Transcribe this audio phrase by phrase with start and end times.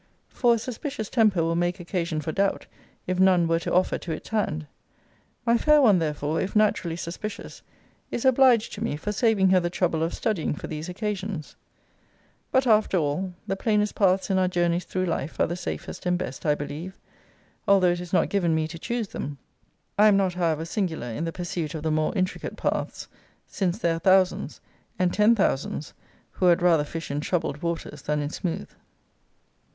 [0.29, 2.65] For a suspicious temper will make occasion for doubt,
[3.05, 4.65] if none were to offer to its hand.
[5.45, 7.61] My fair one therefore, if naturally suspicious,
[8.09, 11.55] is obliged to me for saving her the trouble of studying for these occasions
[12.51, 16.17] but, after all, the plainest paths in our journeys through life are the safest and
[16.17, 16.97] best I believe,
[17.67, 19.37] although it is not given me to choose them;
[19.99, 23.07] I am not, however, singular in the pursuit of the more intricate paths;
[23.45, 24.61] since there are thousands,
[24.97, 25.93] and ten thousands,
[26.31, 28.67] who had rather fish in troubled waters than in smooth.